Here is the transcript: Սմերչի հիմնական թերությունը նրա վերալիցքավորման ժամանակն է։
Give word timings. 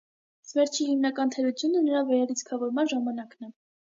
Սմերչի 0.51 0.85
հիմնական 0.91 1.33
թերությունը 1.35 1.83
նրա 1.89 2.01
վերալիցքավորման 2.09 2.93
ժամանակն 2.95 3.49
է։ 3.49 3.53